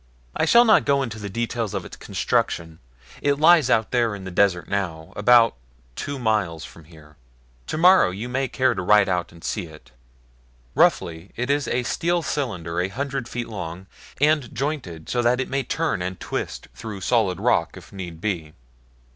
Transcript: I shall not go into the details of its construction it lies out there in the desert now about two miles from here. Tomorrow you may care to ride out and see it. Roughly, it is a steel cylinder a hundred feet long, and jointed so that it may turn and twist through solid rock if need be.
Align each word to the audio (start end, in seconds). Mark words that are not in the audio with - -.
I 0.35 0.45
shall 0.45 0.65
not 0.65 0.83
go 0.83 1.03
into 1.03 1.19
the 1.19 1.29
details 1.29 1.75
of 1.75 1.85
its 1.85 1.95
construction 1.95 2.79
it 3.21 3.35
lies 3.39 3.69
out 3.69 3.91
there 3.91 4.15
in 4.15 4.23
the 4.23 4.31
desert 4.31 4.67
now 4.67 5.13
about 5.15 5.55
two 5.95 6.17
miles 6.17 6.65
from 6.65 6.85
here. 6.85 7.17
Tomorrow 7.67 8.09
you 8.09 8.27
may 8.27 8.47
care 8.47 8.73
to 8.73 8.81
ride 8.81 9.07
out 9.07 9.31
and 9.31 9.43
see 9.43 9.67
it. 9.67 9.91
Roughly, 10.73 11.29
it 11.35 11.51
is 11.51 11.67
a 11.67 11.83
steel 11.83 12.23
cylinder 12.23 12.79
a 12.81 12.87
hundred 12.87 13.29
feet 13.29 13.47
long, 13.47 13.85
and 14.19 14.55
jointed 14.55 15.07
so 15.07 15.21
that 15.21 15.39
it 15.39 15.49
may 15.51 15.61
turn 15.61 16.01
and 16.01 16.19
twist 16.19 16.67
through 16.73 17.01
solid 17.01 17.39
rock 17.39 17.77
if 17.77 17.93
need 17.93 18.19
be. 18.19 18.53